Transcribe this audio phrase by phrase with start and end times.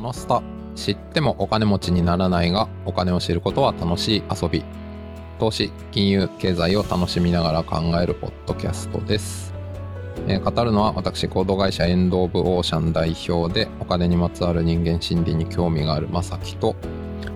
[0.00, 0.42] このスタ、
[0.76, 4.64] 知ってもお金持ちにならないが、お金を知ることは楽しい遊び。
[5.38, 9.52] 投資、金融、経済を楽しみながら考えるポッドキャストです。
[10.26, 16.76] えー語るのは私、行動会社エンド・オブ・オーシャン代表で、お金にまつわる人間心理に興味があるまさきと、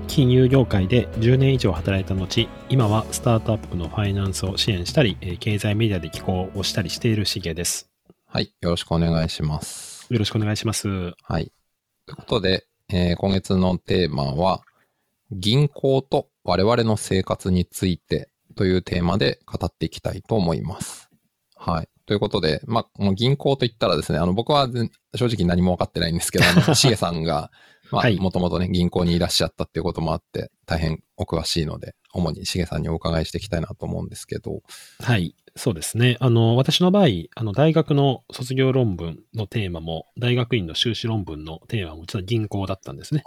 [0.08, 7.90] 金融業界で10年以上働いた後、今はスタートアップのファイナンスを支援したり、えー経済メディアで寄稿をしたりしているしげです。
[8.26, 10.06] はい、よろしくお願いします。
[10.08, 11.12] よろしくお願いします。
[11.22, 11.52] はい。
[12.06, 14.62] ということで、えー今月のテーマは、
[15.30, 21.08] 銀行と我々の生活についてというテーマで語っていきたいと思います。
[21.56, 21.88] はい。
[22.06, 27.50] ということで、まあ、この銀行といったらですね、あの、僕は全正直何も分かってないんですけど、あの、 しげさんが、
[27.90, 34.62] まあはい、もともとね、銀行にいらっしゃったっていうこともあって、大変お詳しいので、主にしげさんにお伺いしていきたいなと思うんですけど、
[35.00, 35.34] はい。
[35.56, 36.16] そうですね。
[36.20, 37.06] あの、私の場合、
[37.36, 43.22] あの、大学の卒業論文のテーマも、大学院の修士論文のテーマも、実は銀行だったんですね。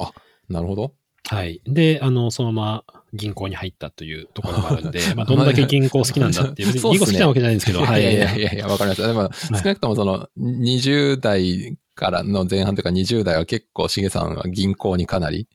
[0.50, 0.94] なるほど。
[1.30, 1.62] はい。
[1.66, 8.02] で、あの、そのまま銀行に入ったというところがあるんで、 まあ、どんだけ銀行好きなんだっていう、別に銀行好きなわけじゃないんですけど、はい。
[8.02, 9.08] いやいやいや、わかりました。
[9.08, 15.50] でも、少なくともその、20代からの前半というか20代は結構、しげさんは銀行にかなり、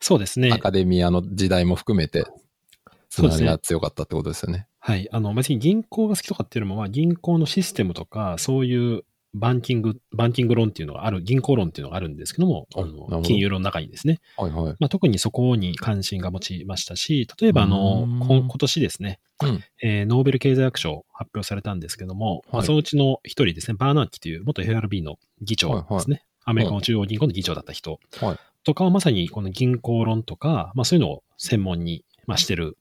[0.00, 0.58] そうですねア。
[0.58, 2.26] カデミアの時代も含めて、
[3.10, 4.66] つながりが強かったってことですよね。
[4.78, 5.08] はい。
[5.10, 14.20] あの、別に銀行が好きとかっていうのも、まあ、銀行のシステムとか、そういうバンキング、バンキング論っていうのがある、銀行論っていうのがあるんですけども、あの金融論の中にですね。
[14.36, 14.76] はいはい。
[14.78, 19.64] まあ、特にそこに関心が持ちましたし、例えば、あのこ今年ですね、うん。
[19.82, 28.38] えーノーベル経済学賞発表されたんですけども、まあはいそのうちの一人ですね、バーナーキという元 FRB の議長ですね、アメリカの中央銀行の議長だった人はい。
[28.64, 32.76] とかはまさにこの銀行論とか、まあ、そういうのを専門に、まあ、してる、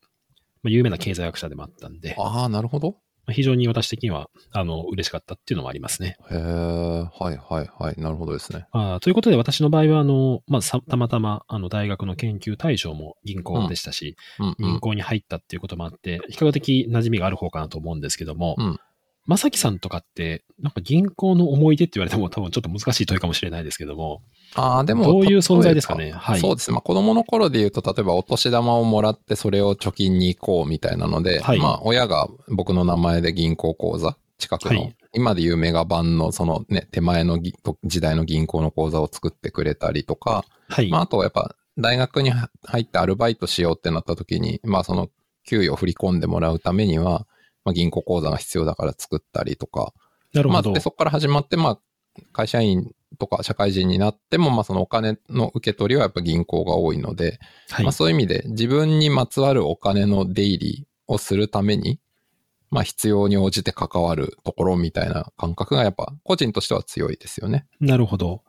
[0.63, 2.97] まあ、有名な経済学者でもあったんで、まああ、なるほど。
[3.27, 6.17] あ非常に私的にはあの嬉しかったっていうのもありますね。
[6.31, 8.01] へえ、はいはいはい。
[8.01, 8.67] なるほどですね。
[8.71, 14.55] あーということで、私の場合はあの、まあ、さたまたまあの大学の研究対象も銀行でしたし、うん、うん。
[14.59, 18.79] 銀行に入ったっていうこともあって、比較的馴染みがある方かなと思うんですけども、うん
[19.27, 24.21] まさきさんとかって、なんか銀行の思い出って言われても多分ちょっと難しい問いかもしれないですけども、
[24.55, 26.11] ああ、でも、どういう存在ですかね？
[26.11, 26.39] はい。
[26.39, 26.71] そうです。
[26.71, 26.75] ね。
[26.75, 31.59] まあ、子供の頃で言うと、例えばお年玉をもらってそれを貯金に行こうみたいなので、はい。
[31.59, 34.95] まあ、親が僕の名前で銀行口座、近くの、はい。
[35.13, 40.89] 今でいうメガバンのそのね、手前のぎ時代の銀行の口座を作ってくれたりとか、はい。
[40.89, 45.09] まあ、あとやっぱ大学に入ってアルバイトしようってなった時に、まあ、その
[45.45, 47.27] 給与を振り込んでもらうためには、
[47.67, 50.71] まあ、銀行口座が必要だから作ったりとか、まあ、なるほど。
[50.71, 51.79] で、そこから始まって、まあ、
[52.31, 57.39] 会社員とか社会人になっても、まあ、そのお金の受け取りはやっぱ銀行が多いので、
[57.69, 61.99] はいまあ、そういう意味で自分にまつわるお金の出入りをするために、
[62.71, 67.67] まあ、必要に応じて関わるところみたいな感覚がやっぱ個人としては強いですよね。
[67.81, 68.43] なるほど。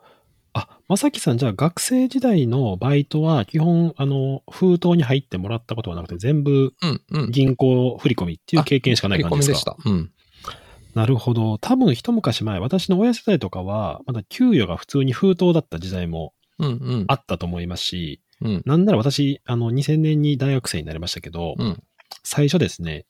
[0.55, 7.31] あ、まさきさん、じゃあ学生時代のバイトは基本、あの、封筒に入ってもらったことはなくて、全部うん、うん。
[7.31, 9.77] 銀行振り込みっていう経験しかない振り感じですか？
[9.85, 10.13] 込みでし
[10.45, 10.51] た。
[10.51, 10.53] うん。
[10.95, 11.59] なるほど。
[11.59, 17.05] 多分一昔前、私の親世代とかは、まだ給与が普通に封筒だった時代もうん、うん。
[17.09, 18.63] あったと思いますし、うん。
[18.65, 21.83] なんなら私、あの、2000年に大学生になりましたけど、うん。
[22.25, 23.07] 最初ですね、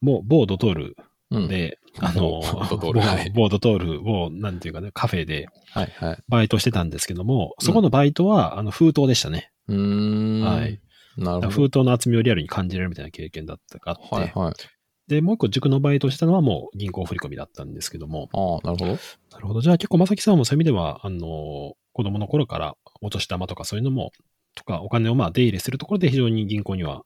[0.00, 0.96] もう某ドトール
[1.30, 1.48] うん。
[1.48, 6.18] で、あの、某ドトール某はい某ドトールを、なんていうかね、カフェではい、はい。
[6.28, 9.50] バイトしてたんですけども、そこのバイトは、あの、封筒でしたね。
[9.68, 10.42] うーん。
[10.42, 10.80] はい。
[11.16, 11.50] なるほど。
[11.50, 14.54] 封筒の厚みをリアルに感じれるみたいな経験だったかあって、はい、はい。
[15.08, 19.00] で、もう一個塾のバイトをしてたのはもう銀行振り込みだったんですけども、ああ、なるほど。
[19.30, 19.60] なるほど。
[19.60, 24.12] じゃあ結構、まさきさんもそういう意味では、あの、子供の頃からお年玉とかそういうのも、
[24.54, 27.04] とか、お金をまあ出入れするところで非常に銀行には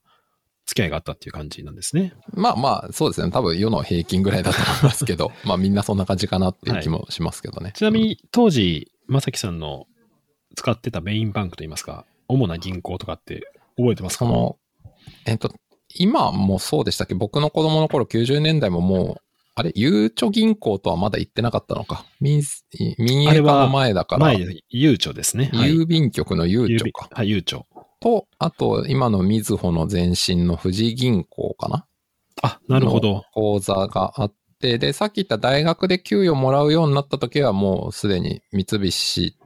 [0.67, 2.13] 付き合いがあったっていう感じなんですね。
[2.33, 3.31] まあまあ、そうですね。
[3.31, 7.73] 多分世の平均ぐらいだと思いますけど、 まあみんなそんな感じかなっていう気もしますけどね。
[7.77, 9.87] ちなみに、当時、まさきさんの
[10.57, 14.25] 使ってたメインバンクといいますか、主な銀行とかって覚えてますか？
[14.27, 14.59] その、
[15.25, 15.55] えっと、
[15.95, 17.15] 今もそうでしたっけ？
[17.15, 19.23] 僕の子供の頃90年代ももう、
[19.55, 22.05] あれ、ゆうちょ銀行とはまだ行ってなかったのか。
[22.21, 22.43] 民、
[22.99, 25.51] 民営化の前だから、前で、ゆうちょですね。
[25.55, 25.71] はい。
[25.71, 27.09] 郵便局のゆうちょか。
[27.11, 27.67] はい、ゆうちょ。
[28.01, 31.87] と、あと、今のみずほの前身の富士銀行かな？
[32.43, 33.25] あ、なるほど。
[33.33, 39.37] 口座があって、で、さっき言った大学で給与もらうようになった時はもうすでに三菱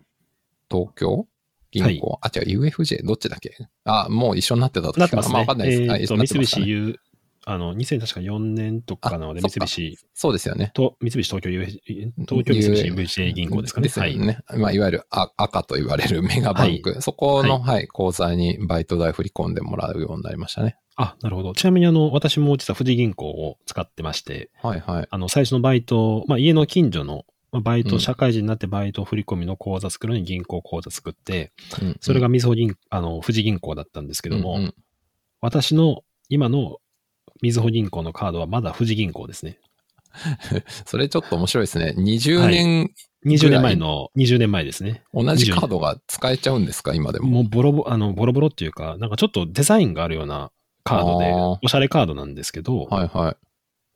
[0.71, 1.27] 東京
[1.71, 3.57] 銀行、あ、違う、UFJ、どっちだっけ？
[3.85, 5.05] あ、もう一緒になってた時かな？
[5.05, 5.33] なってますね。
[5.35, 5.83] まあわかんないです。
[5.83, 6.97] はいえーと、三なってましたね菱 U、
[7.47, 10.71] あの、2004年とかなので、三菱そうですよね。
[10.75, 11.67] と、三菱東京 UF、
[12.29, 13.85] 東京三菱 UFJ 銀行ですかね。
[13.85, 14.39] ですよね。
[14.57, 17.01] まあ、いわゆるあ赤と言われるメガバンク。
[17.01, 20.77] そこの、はい、口座にバイト代振り込んでもらうようになりましたね。
[20.97, 21.55] あ、なるほど。
[21.55, 25.09] ちなみに、あの、私も実は富士銀行を使ってまして、はいはい。
[25.11, 31.53] あの、最初のバイト、まあ、家の近所のまあ、バイト、うん社会人になってバイト振り込みの口座作るのに銀行口座作って、
[31.83, 34.75] うんそれがみずほ銀、あの、富士銀行だったんですけども、うんうん
[35.43, 36.77] 私の今の
[37.43, 39.59] みずほ銀行のカードはまだ富士銀行ですね。
[40.87, 41.95] それちょっと面白いですね。
[41.97, 42.91] 20年
[43.27, 45.03] 20年前の、20年前ですね。
[45.13, 46.95] 同じカードが使えちゃうんですか？
[46.95, 47.29] 今でも。
[47.29, 50.51] もうボロボロ、あの、ボロボロっていうか、なんかちょっとデザインがあるような
[50.85, 51.33] カードで、
[51.63, 53.37] おしゃれカードなんですけど、はいはい。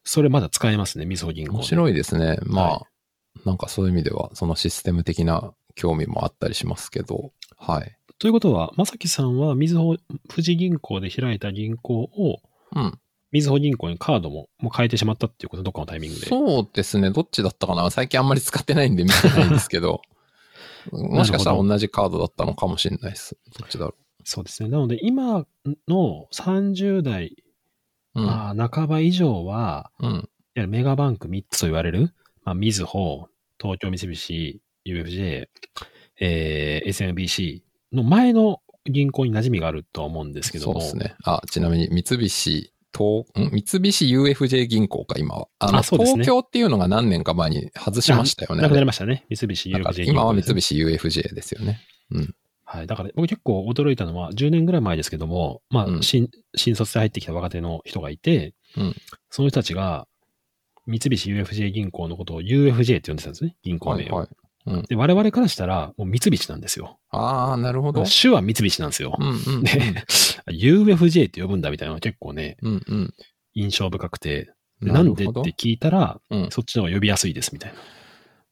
[0.04, 1.56] それまだ使えますね、みずほ銀行で。
[1.58, 2.38] 面白いですね。
[2.44, 2.86] まあ、は
[3.46, 7.96] なんかそういう意味では、そのシステム的な興味もあったりしますけど、はい。
[8.18, 9.96] ということは、まさきさんはみずほ、
[10.28, 12.40] 富士銀行で開いた銀行を、
[12.76, 12.98] うん。
[13.34, 16.26] みずほ銀行にカードももう変えてしまったっていうこと、どっかのタイミングで。
[16.26, 17.10] そうですね。
[17.10, 20.02] どっちだったかな最近あんまり使ってないんで見てないんですけど、
[20.92, 23.36] もしかしたら同じカードだったのかもしれないです。
[23.58, 24.68] どっちだろそうですね。
[24.68, 25.46] なので、今
[25.88, 27.36] の30代、
[28.14, 28.20] う。
[28.20, 28.26] うん。
[28.26, 30.28] まあ、半ば以上は、うん。
[30.68, 32.14] メガバンク3つと言われる、
[32.44, 33.26] まあ、みずほ、
[33.60, 35.48] 東京三菱、UFJ、
[36.20, 40.80] えー SMBC の前の銀行に馴染みがあるとは思うんですけども。
[40.80, 41.16] そうですね。
[41.24, 45.48] あ、ちなみに三菱、東、ん三菱 UFJ 銀行か、今は。
[45.58, 48.62] あの、あそうですね東京っていうのが何年か前に外しましたよね。
[48.62, 49.26] なくなりましたね。
[49.28, 51.80] 三菱 UFJ 銀行、今は三菱 UFJ ですよね。
[52.64, 52.86] はい。
[52.86, 58.96] だから僕結構驚いたのは、10年ぐらい前ですけども、まあ、うん新、新卒で入ってきた若手の人がいて、うん
[59.30, 60.06] その人たちが、
[60.86, 63.56] 三菱 UFJ 銀行のことを UFJ って呼んでたんですね。
[63.62, 64.16] 銀行名を。
[64.16, 64.28] はいはい。
[64.88, 66.98] で、我々からしたら、もう三菱なんですよ。
[67.10, 68.04] ああ、なるほど。
[68.04, 69.22] 種は三菱なんですよう。
[69.22, 69.62] んうんうん。
[69.62, 69.70] で、
[70.48, 73.14] UFJ って呼ぶんだみたいなのが結構ね、うんうん。
[73.54, 74.50] 印象深くて、
[74.80, 77.78] でなんでって聞いたら、うんそっちの方が呼びやすいですみたいな。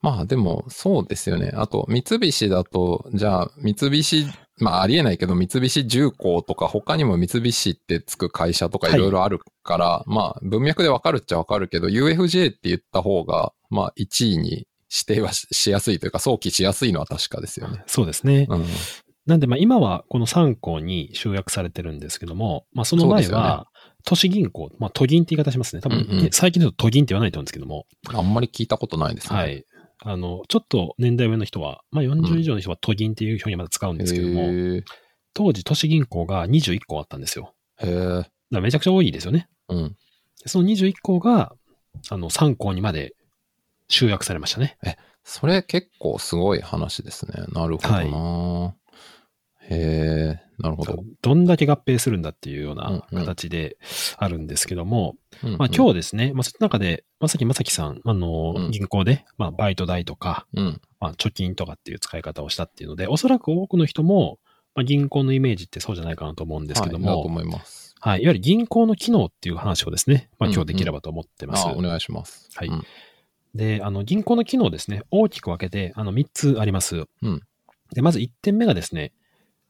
[0.02, 1.52] まあでも、そうですよね。
[1.54, 4.26] あと、三菱だと、じゃあ、三菱、
[4.58, 17.82] まあありえないけど、三菱重工とか、他にも三菱ってつく会社とかはいいろいろあるから、まあ文脈でわかるっちゃわかるけど、UFJ って言った方が、まあ1位に指定はししやすいというか、想起しやすいのは確かですよね。
[17.86, 18.46] そうですね。
[18.50, 18.66] うん。
[19.26, 23.68] なんで、まあ今はこの3校に集約されてるんですけども、まあその前は、
[24.04, 25.80] 都市銀行、まあ都銀って言い方しますね。
[25.80, 29.38] 多分、うんうん最近だと都銀って言わないと思うんですけども、あんまり聞いたことないですね。
[29.38, 29.46] は。
[29.48, 29.64] い。
[30.04, 34.84] あの、ちょっと年代上の人は、まあ40以上の人は都銀っていう表現まだ使うんですけども、へえ。
[35.34, 37.54] 当時都市銀行が21校あったんですよ。
[37.80, 38.60] へえ。
[38.60, 39.48] めちゃくちゃ多いですよね。
[39.68, 39.96] うん。
[40.42, 41.54] でその21校が、
[42.10, 43.14] あの、3校にまで
[43.88, 44.78] 集約されましたね。
[45.24, 47.44] それ結構すごい話ですね。
[47.52, 48.74] なるほどな、
[49.68, 51.04] へえ、なるほど。
[51.22, 53.76] どんだけ合併するんだっていうよううんなうん形で
[54.16, 55.14] あるんですけども、
[55.44, 60.80] うんまあ今日ですね、まあその中で、まさきまさきさん、あの、うん銀行で、まあバイト代とか、うん。
[60.98, 64.38] まあ貯金とかっていう使い方をしたっていうので、おそらく多くの人も、
[64.74, 67.94] まあ銀行のイメージってそうじゃないかなと思うんですけどはい、だとも、思います。
[68.00, 71.68] はい、いわゆる銀行の機能っていう話をですね、まあうん今日できればと思ってます。
[71.68, 72.48] あお願いします。
[72.54, 72.84] はいうん
[73.54, 77.04] で、あの、銀行の機能ですね、大きく分けて、あの、3つあります。
[77.22, 77.42] うん
[77.94, 79.12] で、まず1点目がですね、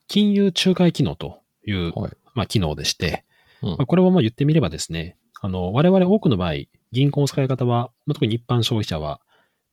[0.08, 2.12] 金融仲介機能という、はい。
[2.34, 3.25] まあ、機能でして、
[3.62, 6.55] うんまあ、これはまあ言ってみればですね、あの、我々多くの場合、
[6.93, 9.20] 銀行の使い方は、まあ、特に一般消費者は、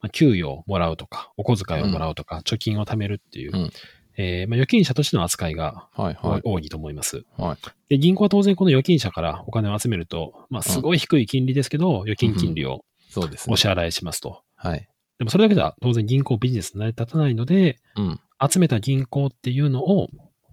[0.01, 3.69] まあ、給与をもらうとか、お小遣いをもらうとか、貯金を貯めるっていう、うん
[4.17, 6.41] えーまあ、預金者としての扱いがはい、はい。
[6.43, 7.23] 多いと思います。
[7.37, 7.57] はい。
[7.89, 13.57] で、銀行は当然この預金者からお金を集めると、まあ、すごい低い金利ですけど、預金金利をそうですねお。
[13.57, 14.43] 支払いしますと。
[14.55, 14.87] はい。
[15.17, 18.19] でもそれだけでは当然銀行ビジネス成り立たないので、うん。
[18.49, 20.07] 集めた銀行っていうのを、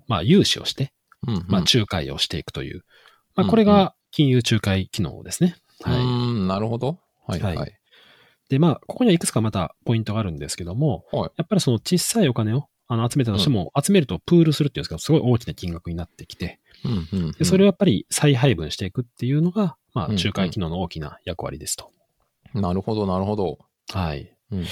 [0.09, 0.93] まあ、融資をして、
[1.27, 1.35] うん。
[1.49, 2.83] まあ、うん仲介をしていくという。
[3.35, 5.57] まあ、うんこれが金融仲介機能ですね。
[5.85, 6.01] うはい。
[6.01, 6.99] ーん、なるほど。
[7.27, 7.55] はい、は。
[7.55, 7.73] はい
[8.49, 17.33] で、まあ、ここにはいくつかまたポイントがあるんですけども、はいやっぱりその小さいお金をあの集めたとしても、集めるとプールするっていうんですか、すごい大きな金額になってきて、うん、うん。
[17.33, 21.91] でそれをやっぱり再配分していくっていうのが、まあ、うん仲介機能の大きな役割ですと。
[22.61, 23.59] なるほど、なるほど。
[23.93, 24.33] はい。
[24.51, 24.65] うん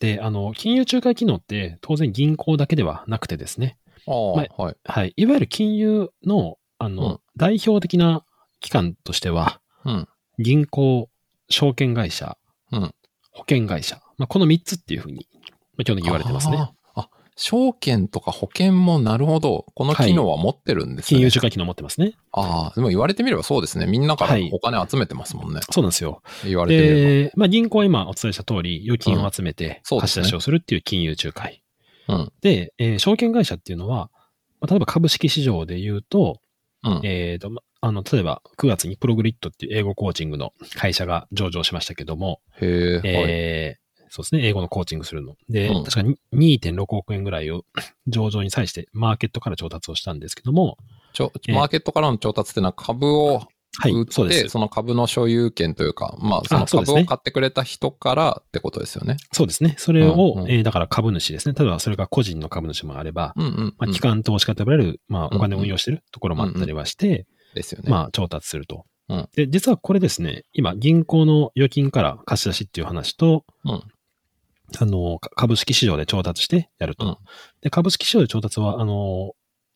[0.00, 4.76] で、あの、金融仲介機能って当然銀行だけではなくてですね、ああ、まはい。
[4.84, 5.12] はい。
[5.16, 8.24] いわゆる金融の、あの、うん代表的な
[8.58, 10.08] 機関としては、うん。
[10.40, 11.08] 銀行、
[11.48, 12.36] 証券会社、
[12.72, 12.94] うん
[13.30, 14.00] 保険会社。
[14.16, 15.28] まあ、この3つっていうふうに、
[15.76, 16.72] まあ、基本的に言われてますね。
[17.40, 19.64] 証券とか保険もなるほど。
[19.76, 21.18] この機能は持ってるんですね。
[21.18, 22.14] 金融仲介機能持ってますね。
[22.32, 23.86] ああ、でも言われてみればそうですね。
[23.86, 25.60] みんなからはいお金集めてますもんね。
[25.70, 26.20] そうなんですよ。
[26.44, 31.62] 言われてみれで、まあ、銀行は今お伝えした通り、預金を集めて貸し出しをするっていう金融仲介。
[32.08, 32.16] ば。
[32.16, 32.32] うん。
[32.40, 34.10] で、えー証券会社っていうのは、
[34.60, 36.40] まあ、例えば株式市場で言うと、
[36.82, 37.00] うん。
[37.04, 43.87] えーと、まあの、例えば9月にプログリッドっていう英語コーチングの会社が上場しましたけども、へえ、はい。
[44.08, 45.36] えーそうですね、英語のコーチングするの。
[45.48, 47.64] で、うん確かに2.6億円ぐらいを
[48.06, 50.78] 上場に際してマーケットから調達をしたんですけども、
[51.12, 53.42] ちょ、えーマーケットからの調達ってのは株を
[53.80, 59.18] はい売って、そうですその株の所有権というか、まあ、そのそうですね株を買ってくれた人からってことですよね。
[59.32, 59.74] そうですね。
[59.78, 61.54] それを、うんうんえーだから株主ですね。
[61.56, 67.90] 例えばそれが個人の株主もあれば、うんうん、まあ、うん機関投資家と呼ばれる、まあ、うんお金を運用してるところもあったりはして、ですよね。
[67.90, 68.84] まあ、調達すると。
[69.08, 73.82] うんで、実はこれですね、今、銀行の預金から貸し出しっていう話と、うん
[74.78, 77.06] あの、か株式市場で調達してやると。
[77.06, 77.16] うん
[77.60, 79.32] で、株式市場で調達は、あの、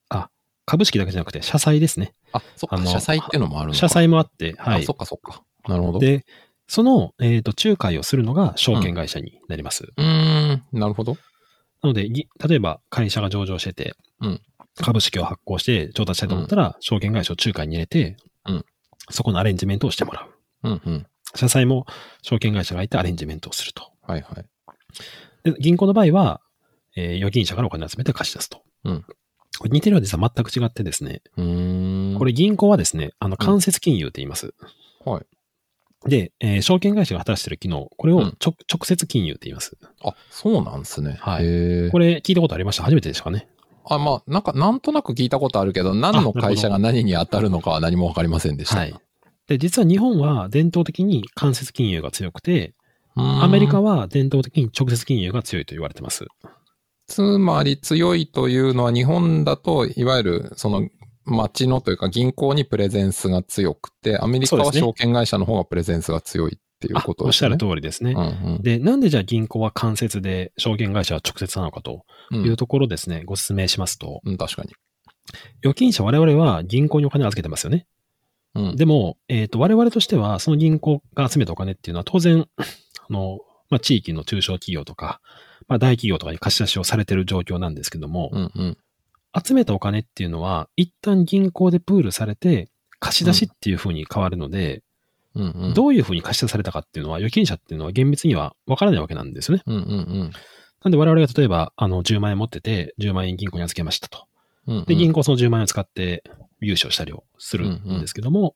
[0.09, 0.31] あ、
[0.67, 2.15] 株式だけじゃなくて、社債ですね。
[2.33, 3.79] あ、そっか、社債っていうのもあるのか。
[3.79, 4.93] 社債もあって、はいあそ。
[4.93, 5.43] っかそっか。
[5.67, 5.99] なるほど。
[5.99, 6.25] で、
[6.69, 9.93] その、えっ、と、仲介をするのが証券会社になります。
[9.97, 10.05] うー
[10.55, 11.17] ん、なるほど。
[11.83, 14.41] なので、ぎ例えば会社が上場してて、うん
[14.81, 18.65] 株式を発行して調達したいと思ったら、証券会社を仲介に入れて、うん
[19.11, 20.27] そこのアレンジメントをしてもら
[20.63, 20.69] う。
[20.71, 21.07] うんうん。
[21.35, 21.87] 社債も
[22.23, 23.91] 証券会社がいてアレンジメントをすると。
[24.03, 24.45] はいはい。
[25.45, 26.41] で銀行の場合は、
[26.97, 28.63] えー預金者からお金を集めて貸し出すと。
[28.85, 29.05] うん
[29.59, 32.19] これ似てるようで実は全く違ってですね、うーん。
[32.19, 34.55] これ銀行はですね、あの、間接金融って言います。
[35.05, 36.09] はい。
[36.09, 39.77] で、えー証券会社が果たしている機能、これをうん直直接金融って言います。
[40.03, 41.19] あ、そうなんですね。
[41.21, 42.83] はいこれ聞いたことありました？
[42.85, 43.47] 初めてですかね。
[43.85, 48.77] あ、まあ、なんか、なんとなく聞いたことあるけど、何の会社が何に当たるのかは何もわかりませんでした。
[48.79, 48.95] はい。
[49.49, 52.75] で、実は日本は伝統的に間接金融が強くて、
[53.15, 56.27] アアメリカは伝統的に直接金融が強いと言われてます。
[57.07, 60.89] つまり強いというのは日本だと、いわゆるその
[61.25, 67.49] 町のというか銀行にプレゼンスが強くて、アメリカは証券会社の方がプレゼンスが強いっていうあことですね。
[67.49, 68.13] おっしゃる通りですね。
[68.13, 74.71] うんうんで、なんでじゃあ銀行は間接で証券会社は直接なのかとうんいうところですね、ご説明しますと、うん、確かに。
[75.63, 77.87] 預金者我々は銀行にお金を預けてますよね。
[78.55, 78.77] うん。
[78.77, 82.65] でも、えっ、と、我々としては、その銀行が集めたお金っていうのは当然、あ
[83.13, 83.41] の、
[83.71, 85.21] まあ、地域の中小企業とか、
[85.69, 88.79] まあ、大企業とかに貸し出しをされてる状況なんですけども、うんうん。
[89.43, 94.83] 集めたお金っていうのは、一旦銀行でプールされて、貸し出しっていう風に変わるので、
[95.35, 95.75] うんうん。
[95.75, 99.63] どういう風に貸し出されたかっていうのは、預金者っていうのは厳密には分からないわけなんですよね。
[99.67, 100.31] うんうん
[100.85, 104.27] なんで我々が例えば、あの、10万円持ってて、10万円銀行に預けましたと。
[104.67, 104.85] うんうん。
[104.85, 106.25] で、銀行はその10万円を使って
[106.61, 108.55] 融資をしたりをするんですけども、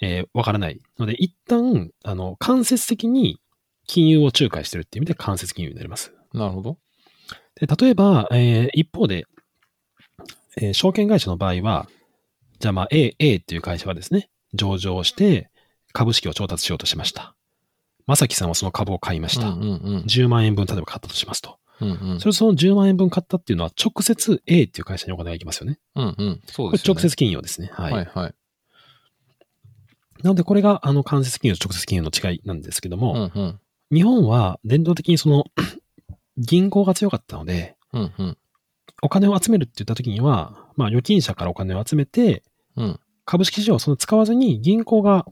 [0.00, 3.38] えーわからないので、一旦、あの、間接的に
[3.88, 6.12] 金融を仲介してるっていう意味で間接金融になります。
[6.32, 6.78] なるほど。
[7.56, 9.24] で、例えば、えー一方で、
[10.60, 11.88] えー証券会社の場合は、
[12.60, 15.50] じゃあまあ A、A っていう会社がですね、上場して
[15.92, 17.34] 株式を調達しようとしました。
[18.06, 19.48] まさきさんはその株を買いました。
[19.48, 20.04] うんうんうん。
[20.06, 21.58] 10万円分例えば買ったとしますと。
[21.80, 25.78] うんうんそれその10万円分買ったっていうのは直接 A っていう会社にお金が行きますよね。
[25.94, 26.40] うんうん。
[26.46, 27.00] そうですよね。
[27.00, 27.70] 直接金融ですね。
[27.72, 27.92] はい。
[27.92, 28.34] はいはい。
[30.22, 33.60] なのでこれがあの間接金融と直接金融の違いなんですけどうも、んうん。
[33.92, 35.44] 日本は伝統的にその
[36.36, 38.38] 銀行が強かったので、うんうん。
[39.02, 42.42] お金を集めるって言った時には、まあ預金者からお金を集めて、
[42.76, 45.26] うん株式市場をその使わずに銀行が、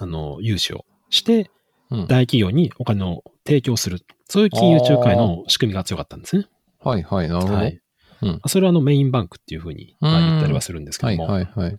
[0.00, 1.48] あの、融資をして、
[1.88, 2.00] うん。
[2.08, 4.00] 大企業にお金を提供する。
[4.28, 6.46] そういう金融仲介の仕組みが強かったんですね。
[6.80, 7.28] はいはい。
[7.28, 7.54] なるほど。
[7.54, 7.80] はい。
[8.22, 11.78] うんそれはあのメインバンクっていうふうに言ったりはするんですけはいども、はいはい。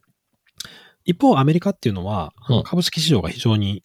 [1.05, 3.83] 一方アメリカっていうのは、株式市場が非常に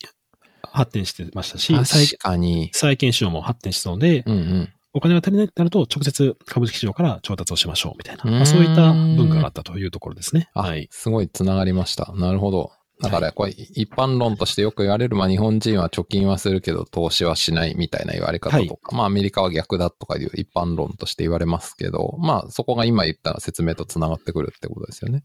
[0.76, 2.70] 発展してましたし、債確かに。
[2.72, 4.72] 債券市場も発展してたので、うんうん。
[4.92, 10.48] お金が足りないってなると、直接株式市場から調達をしましょうみたいな、まあそういった文化があったというところですね。
[10.54, 10.88] あ、はい。
[10.90, 12.12] すごい繋がりました。
[12.14, 12.72] なるほど。
[13.02, 25.24] だから、これ、一般論としてよく言われる、まあ、日本人は貯金はするけど、投資はしないみたいな言われ方とか、まあ、アメリカは逆だとかいう一般論として言われますけど、まあ、そこが今言った説明と繋がってくるってことですよね。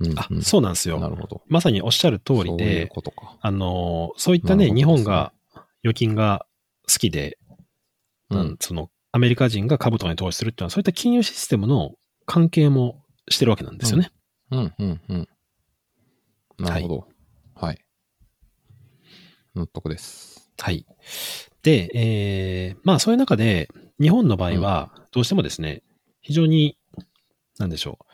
[0.00, 1.00] うん、あう、んそうなんですよ。
[1.00, 1.42] なるほど。
[1.46, 2.90] まさにおっしゃる通りそういう。
[3.40, 5.32] あの、そういったね、なるほど日本が
[5.84, 6.46] 預金が
[6.90, 7.38] 好きで、
[8.30, 11.94] ううんん、その、アメリカ人が株とかに投資するっていうのは、そういった金融システムの
[12.26, 14.10] 関係もしてるわけなんですよね。
[14.50, 15.28] うん、うん、うん。
[16.58, 17.08] なるほど。
[17.54, 17.78] はい。
[19.54, 20.50] 納得です。
[20.58, 20.86] はい。
[21.62, 23.68] で、えー、まあそういう中で、
[24.00, 25.82] 日本の場合は、どうしてもですね、
[26.20, 26.76] 非常に、
[27.58, 28.05] なんでしょう、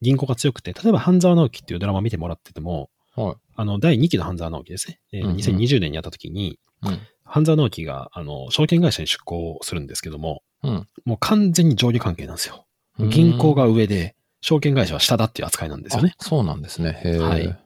[0.00, 3.34] 銀行が強くて、例えば半沢直樹っていうドラマを見てもらってても、はい。
[3.56, 5.00] あの、第2期の半沢直樹ですね。
[5.12, 6.98] えーうんうん2020年にやった時に、うん。
[7.24, 10.88] 半沢直樹が、あの、証券会社に出向するんですけども、うん。
[11.04, 12.66] もう完全に上下関係なんですよ。
[12.98, 16.14] 銀行が上で、証券会社は下だっていう扱いなんですよね。
[16.18, 17.00] あそうなんですね。
[17.20, 17.58] はい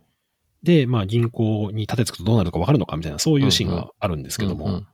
[0.63, 4.87] で、まあ銀行に立てつくとどうなるか分かるのかみたいな、そういうシーンがあるんですけども、うんうん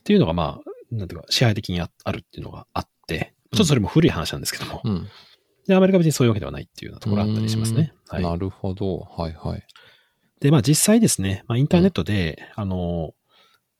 [0.00, 5.08] っていうのがまあ、なんていうか、支配的にああるっていうのがあって、ちょっとそれも古い話なんですけども、うん。
[5.70, 7.92] で、アメリカは別にそういうわけではないっていうようなところがあったりしますね。
[8.08, 8.22] はい。
[8.22, 8.98] なるほど。
[8.98, 9.62] はいはい。
[10.40, 13.12] で、まあ実際ですね、まあインターネットで、あの、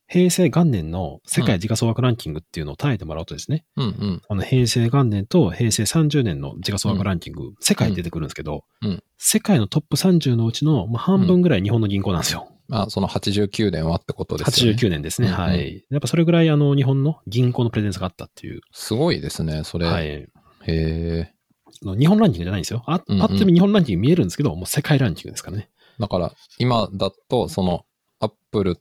[0.06, 4.23] 平成元年の世界時価総額ランキングっていうのを耐えてもらうとですね、うんうん。
[4.28, 12.49] あの平成元年と平成30年の時価総額ランキング、世界に出てくるんですけど、うん世界のトップ30のうちのまあ半分ぐらい日本の銀行なんですよ。
[12.68, 14.78] まあ、その89年はってことですよね。
[14.78, 15.28] 89年ですね。
[15.28, 15.85] うんうんはい。
[15.90, 18.61] やっぱそれぐらいあの日本の銀行のプレゼンスがあったっていう。
[18.73, 19.87] すごいですね、それ。
[19.87, 20.06] はい。
[20.06, 20.28] へ
[20.66, 21.35] え。
[21.82, 22.82] あの日本ランキングじゃないんですよ。
[22.87, 25.70] あ、パうんうんッと見日本ランキング見えるんですけど、もう世界ランキングですからね。
[25.99, 27.84] だから、今だと、その、
[28.20, 28.78] アップル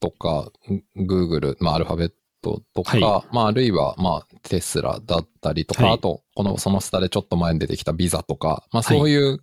[0.00, 0.50] とか、
[0.96, 2.12] グーグル、まあ、アルファベッ
[2.42, 9.40] トとか、はまあ、あるいは、まあ、テスラだったりとか、はいあと、この、その下でちょっと前に出てきたビザとか、まあ、はいそういう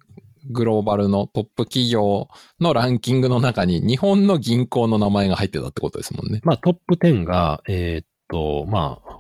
[0.52, 2.28] グローバルのトップ企業
[2.60, 6.42] のランキングの中に、日本の銀行の名前が入ってたってことですもんね。
[6.44, 9.20] まあトップ10が、えーっと、まあ、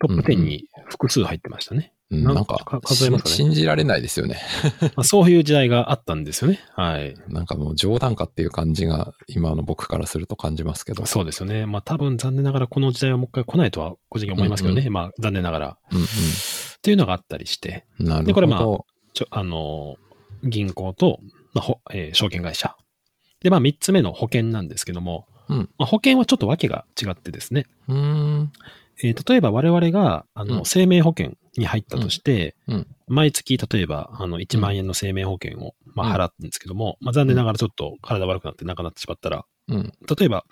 [0.00, 1.92] トップ10に複数入ってましたね。
[2.12, 4.38] うん、なんなんかねし信じられないですよね。
[4.96, 6.60] まあ、そういう時代があったんですよね。
[6.76, 7.16] はい。
[7.28, 11.06] なんかもう冗談かっていう感じが、今の僕からすると感じますけど。
[11.06, 11.64] そうですよね。
[11.64, 14.82] まあ多分残念ながらこの時代はもう一回来ないとは個人的に思いますけどね。
[14.86, 15.78] うんまあ残念ながら。
[15.90, 16.04] うんうん。
[16.04, 16.08] っ
[16.82, 18.24] ていうのがあったりして、なるほど。
[18.24, 18.60] でこれまあ
[19.14, 19.96] ちょ、あの、
[20.44, 21.20] 銀行と、
[21.54, 22.76] まあほえー証券会社。
[23.40, 27.66] で、まあ三つ目の保険なんですけども、うんまあ、保険はちょっと訳が違ってですね。
[27.88, 28.52] うーん。
[29.02, 39.92] えー例えば我々が、あの、うん生命保険に入ったとして、うんうん毎月、例えば、あの、1万円の生命保険を、まあ、払ってるんですけども、まあ、残念ながらちょっと体悪くなってなくなってしまったら、うん。
[40.18, 40.46] 例えば、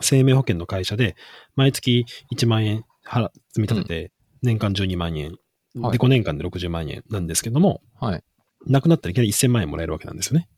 [0.00, 1.14] 生命保険の会社で、
[1.56, 4.12] 毎月1万円払積み立てて、
[4.42, 5.32] 年間12万円、
[5.74, 8.22] はいで、5年間で60万円なんですけども、はい。
[8.66, 10.48] なくなったらいきなり1000万円もらえるわけなんですよね。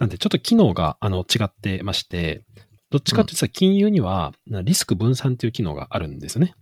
[0.00, 2.42] なんで、ちょっと機能が、あの、違ってまして、
[2.90, 6.54] どっちかっていうと、金融には、なリスク分散っていう機能があるんですよね。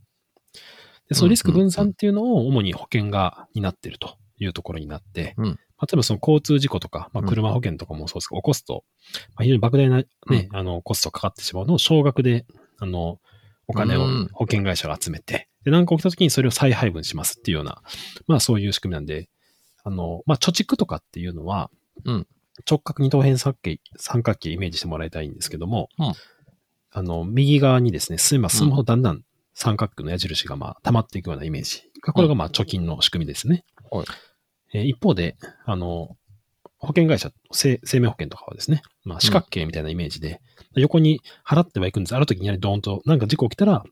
[1.08, 5.44] で、そのリスク分散っていうのを主に保険が担っているというところになって、うん。
[5.46, 7.28] まあ例えばその交通事故とか、まあ、うん。
[7.28, 8.84] 車保険とかもそうですけど、起こすと、
[9.34, 9.96] まあ、非常に莫大な
[10.28, 12.46] ね、あの、コストかかってしまうのを少額で、
[12.78, 13.18] あの、
[13.66, 14.28] お金をうん。
[14.32, 17.82] 保険会社が集めて、で、何か起きた時にそれを再配分しますっていうような、
[18.26, 19.28] まあそういう仕組みなんで、
[19.84, 21.70] あの、まあ貯蓄とかっていうのは、
[22.04, 22.26] うん。
[22.68, 26.12] 直角二等辺三角形、三角形イメージしてもらいたいんですけども、うん。
[26.90, 29.22] あの、右側にですね、進めば進むほどだんだん
[29.60, 31.82] 三角形の矢印がまあ溜まっていくようなイメージ。
[32.00, 33.64] これがまあ貯金の仕組みですね。
[33.90, 34.06] はい
[34.72, 36.16] えー一方で、あの、
[36.78, 40.40] 保険会社、生生命保険とかはですね、まあ四角形みたいなイメージで、
[40.76, 42.14] 横に払ってはいくんです。
[42.14, 43.82] ある時にドーンと、なんか事故起きたら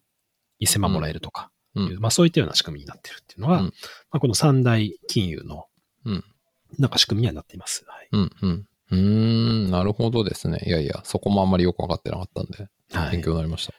[0.60, 1.98] 1000万もらえるとか、うん。
[1.98, 3.72] まあそういったような仕組みになってるっていうのが、うんま
[4.12, 5.64] あこの三大金融の
[6.04, 6.24] うん、
[6.78, 7.84] なんか仕組みにはなっています。
[7.88, 8.08] はい。
[8.12, 8.30] うん。
[8.40, 8.66] うん。
[8.92, 8.98] うー
[9.66, 9.70] ん。
[9.72, 10.62] なるほどですね。
[10.64, 13.74] いやいや、そこもあんまりよくわかってなかったんで、はい勉強になりました。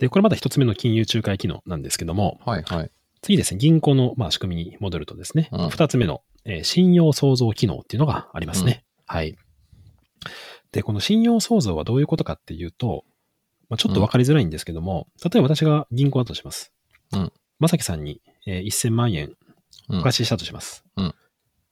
[0.00, 2.90] で、これまだ一つ目の金融仲介機能なんですけども、はいはい。
[3.22, 8.84] 次ですね、銀行のまあ仕組みに戻るとですね、うん二つ目の、えー信用創造機能っていうのがありますね。
[9.06, 9.36] はい。
[10.72, 13.04] で、この信用創造はどういうことかっていうと、
[13.68, 16.72] まあ、ちょっとわかりづらいんですけども、例えば私が銀行だとします。
[17.12, 17.32] うん。
[17.58, 19.34] まさきさんに、えー1000万円
[19.88, 20.84] うんお貸ししたとします。
[20.96, 21.14] うん。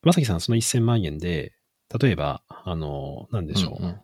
[0.03, 1.53] まさきさんその1000万円で、
[1.99, 3.83] 例えば、あの、なんでしょう。
[3.83, 4.01] うんうん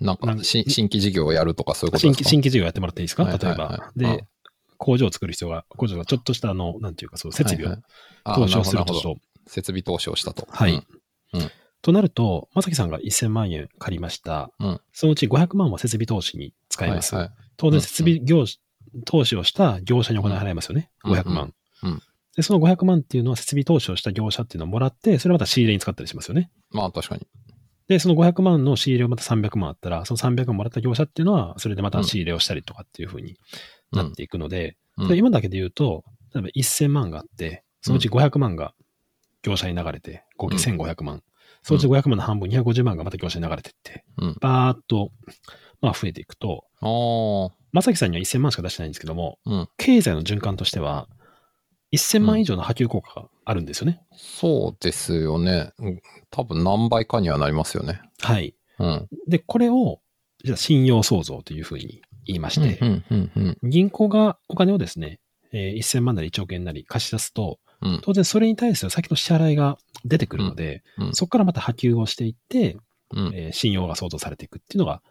[0.00, 2.30] なんか新規事業をやるとかそういうこと新規、ですか？
[2.30, 3.24] 新規事業やってもらっていいですか？
[3.24, 3.66] はい例えば。
[3.66, 4.24] はいはいで、
[4.78, 7.76] 工場を作る必要が、工場がちょっとしたあの、なんていうか、そう、設備を
[8.34, 9.50] 投資をするとしよう。
[9.50, 10.46] 設備投資をしたと。
[10.50, 10.74] はい。
[10.74, 11.50] うん
[11.82, 14.50] となると、まさきさんが1000万円借りました。
[14.58, 17.14] うんそのうち500万は設備投資に使います。
[17.14, 18.44] はいはい当然、設備業、
[19.06, 20.90] 投資をした業者にお金払いますよね。
[21.04, 22.02] うん500万、うんうん
[22.34, 26.50] で、その500万っていうのは設備投資をした業者っていうのをもらって、それをまた仕入れに使ったりしますよね。
[26.70, 27.26] まあ確かに。
[27.88, 33.36] で、その500万の仕入れをまた300万あったら、その300万もらった業者っていうのは、それでまた仕入れをしたりとかっていう風に
[33.92, 38.72] なっていくので、うんで今だけで言うと、例えば1000万があって、そのうち500万が
[39.42, 41.22] 業者に流れて、合計1500万。
[41.62, 44.36] そのうち500万の半分、250万がまた業者に流れてって、うん。
[44.40, 45.10] バーっと、
[45.82, 47.56] まあ増えていくと、ああ。
[47.72, 49.68] まさきさんには1000万しか出してないんですけども、うん。
[49.76, 51.08] 経済の循環としては、
[51.96, 54.00] 1000万以上の波及効果があるんですよね。
[54.16, 55.72] そうですよね。
[55.78, 58.00] うん多分何倍かにはなりますよね。
[58.20, 58.54] はい。
[58.78, 59.08] うん。
[59.28, 60.00] で、これを、
[60.44, 63.30] じゃあ信用創造というふうに言いまして、うん、うん、
[63.62, 65.20] うん、銀行がお金をですね、
[65.52, 68.00] えー1000万なり1億円なり貸し出すと、うん。
[68.02, 72.76] 当然それに対する先の支払いが出てくるので、うんそこからまた波及をしていって、
[73.14, 73.32] うん。
[73.34, 75.02] えー信用が創造されていくっていうのが、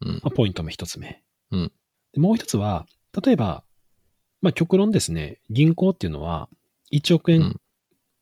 [0.00, 1.22] うんまあ、ポイントの一つ目。
[1.50, 1.72] うん
[2.12, 2.86] でもう一つは、
[3.24, 3.63] 例えば、
[4.44, 6.48] まあ、極論ですね、銀行っていうのは、
[6.92, 7.60] 1億円うん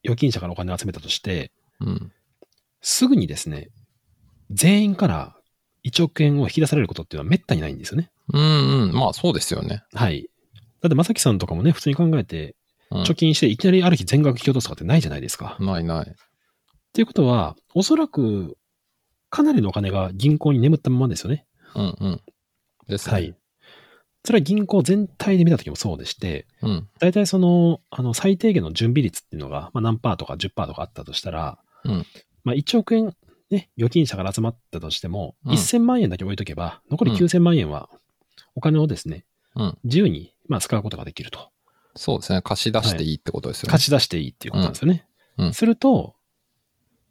[0.05, 2.13] 預金者からお金を集めたとして、うん。
[2.81, 3.69] すぐにですね、
[4.51, 5.37] 全員から
[5.85, 8.11] 1億円を引き出されることっていうのは滅多にないんですよね。
[8.33, 8.93] うん、うん。
[8.93, 9.85] まあそうですよね。
[9.95, 10.29] はい。
[10.81, 12.57] だって、まさきさんとかもね、普通に考えて、
[12.91, 15.57] うん貯金していきなりある日全額引き落とすとかってないじゃないですか。
[15.59, 16.15] っないない。
[16.93, 18.59] ていうことは、おそらく、
[19.31, 21.47] かなりのお金が銀行に眠ったままですよね。
[21.75, 22.21] うん、うん。
[22.89, 23.13] ですね。
[23.15, 23.35] はい。
[24.25, 26.89] それは銀行全体で見たときもそうでして、うん。
[27.01, 32.07] 大体その、あの、最低限の準備率っていうのが、まあ、何パーとか10%とかあったとしたら、うん
[32.45, 33.17] まあ、1億円、
[33.51, 37.89] ね、預金者から集まったとしても、うん1000万円だけ置いとけば、残りうん9000万円は、
[38.55, 39.25] お金をですね、
[39.57, 39.79] うん。
[39.85, 41.51] 自由に、まあ、使うことができると。
[41.97, 42.43] そうですね。
[42.43, 43.73] 貸し出していいってことですよね。
[43.73, 45.07] 貸し出していいっていうことなんですよね。
[45.39, 46.15] うんうんすると、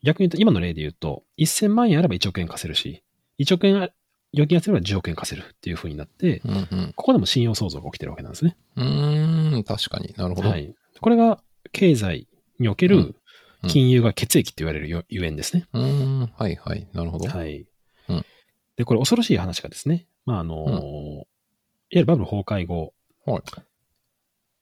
[0.04, 3.04] 逆に言うと、今の例で言うと、1000万円あれば1億円貸せるし、
[3.40, 3.92] 1億円
[4.34, 6.94] 預金がすれば10億円貸せるっていう風になって、うんうん。
[6.96, 8.58] ここでも信用創造が起きてるわけなんですね。
[8.78, 10.50] うーん、確かになるほど。
[10.50, 10.74] はい。
[11.00, 11.42] これが
[11.72, 12.28] 経済
[12.60, 13.16] における
[13.68, 15.68] 金融が血液って言われるゆゆえんですね。
[15.74, 16.88] うーん、はいはい。
[16.94, 17.28] なるほど。
[17.28, 17.66] はい。
[18.10, 18.26] うん
[18.78, 21.26] で、これ恐ろしい話がですね、まあ、あの、うん
[21.94, 22.94] いわゆるバブル崩壊後、
[23.26, 23.42] はい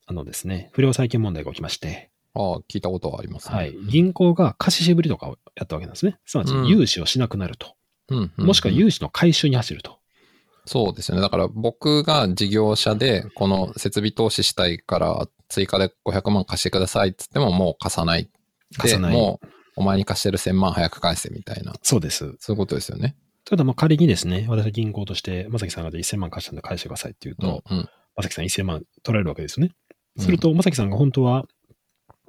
[0.07, 3.55] あのですね、不良債権問題が起きまして、ああ、聞いたことはありますね。
[3.55, 3.75] はい。
[3.87, 6.19] 銀行が貸し渋りとかをやったわけなんですね。
[6.25, 7.75] すなわちうん融資をしなくなると。
[8.09, 9.99] うんうんもしくは融資の回収に走ると。
[10.65, 11.21] そうですよね。
[11.21, 18.25] だから僕が事業者で、この設備投資したいから追加で500万貸してくださいっつってももう貸さない。
[18.25, 18.29] で、
[18.77, 19.13] 貸さない。
[19.13, 21.73] もうお前に貸してる1000万早く返せみたいな。
[21.81, 22.35] そうです。
[22.39, 23.15] そういうことですよね。
[23.45, 27.89] ただまあ仮にですね、私は銀行として、まさきさんがじゃあ1000万貸したんで返してくださいって言うと、うんうん。
[28.15, 29.71] まさきさん1000万取られるわけですよね。
[30.17, 31.45] うんすると、まさきさんが本当は、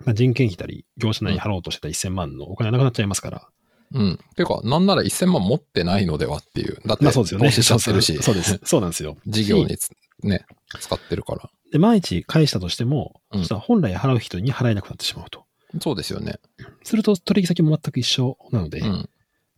[0.04, 3.48] まあ、人件費たり、業者なりに払おうとしてた1000万のお金がなくなっちゃいますから。
[3.92, 4.18] うん。
[4.36, 6.80] ていうか、なんなら1000万持ってないのではっていう。
[6.86, 7.48] だって、まあそうですよね。
[7.48, 8.60] 投資しちゃってるし、そうです。
[8.64, 9.16] そうなんですよ。
[9.26, 9.90] 事業につ
[10.22, 10.44] ね、
[10.78, 11.50] 使ってるから。
[11.72, 15.44] で、万一返したとしても、うんそしたら本来払う人に払えなくなってしまうと。
[15.80, 16.38] そうですよね。
[16.82, 19.08] すると取引先も全く一緒なので、うん。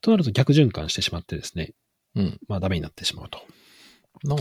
[0.01, 1.73] となると逆循環してしまってですね、
[2.15, 2.41] うん。
[2.49, 3.41] まあダメになってしまうと。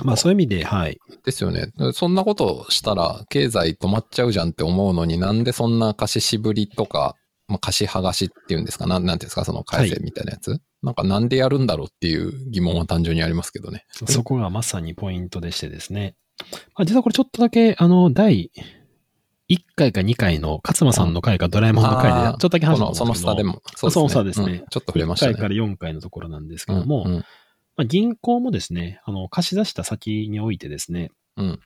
[0.04, 0.99] まあそういう意味で、はい。
[1.25, 1.71] ですよね。
[1.93, 7.15] そんなことしたら、経済止まっちゃうじゃんって思うのになんでそんな貸ししぶりとか、
[7.51, 13.85] まあ、貸し剥がしっていうんですかなんなんていうんですかその改正みたいなやつ、なんかなんでやるんだろうっていう疑問は単純にありますけどね。
[13.91, 16.15] そこがまさにポイントでしてですね。
[16.75, 18.51] まあ、実はこれちょっとだけ、あの、第
[19.49, 23.53] 1回か2回の勝間さんの回かドラえもんの回で、ちょっとだけ話したその下でも。
[23.53, 23.61] も。
[23.75, 25.33] その下ですねうんちょっと触れました1ね。
[25.35, 27.25] 回から4回のところなんですけども、うんうんま
[27.83, 31.59] あ、銀行もですね、あの、貸し出した先においてですね、うん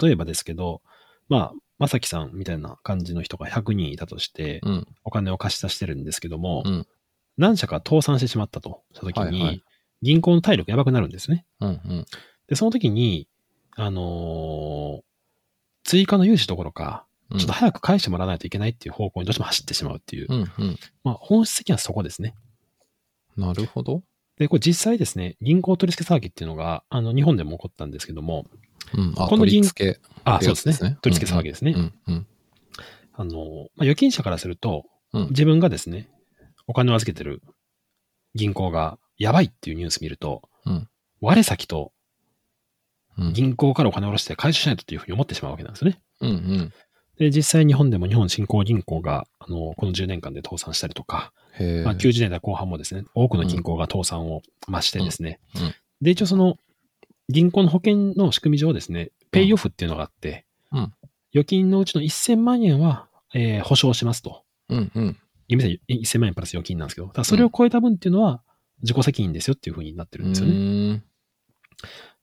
[0.00, 0.80] 例えばですけど、
[1.28, 4.86] まあ、まさきさんみたいな感じの人が100人いたとして、うん。
[5.02, 6.86] お金を貸し出してるんですけども、うん。
[7.36, 9.64] 何社か倒産してしまったとしたときに、はいはい
[10.04, 11.46] 銀行の体力やばくなるんですね。
[11.60, 11.68] うん。
[11.68, 12.06] うん。
[12.48, 13.28] で、その時に、
[13.76, 15.02] あのー
[15.84, 20.40] 追加の融資どころか、うんちょっと早く返してもらわないといけないっていう方向にどうしても走ってしまうっていう、うん。
[20.40, 20.78] うん。
[21.04, 22.34] まあ本質的にはそこですね。
[23.36, 24.02] なるほど。
[24.38, 28.46] で、これ実際ですね、銀行取り付け騒ぎっていうのが、あの、日本でも起こったんですけども、
[28.94, 29.14] うん。
[29.16, 30.00] あ、この銀取り付け。
[30.24, 30.98] あ、そうですね。
[31.02, 31.74] 取り付け騒ぎですね。
[33.14, 36.08] あの、まあ、預金者からすると、うん自分がですね、
[36.66, 37.42] お金を預けてる
[38.34, 40.88] 銀行がやばいっていうニュース見ると、うん
[41.20, 41.92] 我先と
[43.18, 43.32] うん。
[43.32, 46.00] 銀行からお金を下ろして回収しないとっていうふうに思ってしまうわけなんですね。
[46.20, 46.30] うん。
[46.30, 46.72] うん。
[47.18, 51.32] で、実際日本でも日本振興銀行が、あの、この10年間で倒産したりとか。
[51.84, 55.38] まあ、90年代後半もですね、多くの銀行が倒産を増してですね、
[56.00, 56.56] で、一応その、
[57.32, 60.92] 銀行の保険の仕組み上ですね、ペイオフっていうのがあって、うん
[61.34, 64.44] 預金のうちの1000万円は、えー保証しますと。
[64.68, 64.92] うん。
[64.94, 65.16] うん。
[65.48, 68.42] 厳密に1000万円プラス預金なんですけど、ただそれを超えた分っていうのは
[68.82, 70.54] 自己責任ですよっていうふうになってるんですよね。
[70.54, 71.02] うん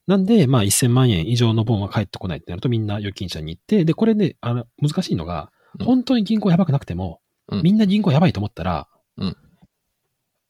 [0.06, 9.36] なんで、まあ1000万円以上の分は返ってこないってなるとみんな預金者に行って、で、これね、あの、難しいのが、うん本当に銀行やばくなくても、うんみんな銀行やばいと思ったら、うん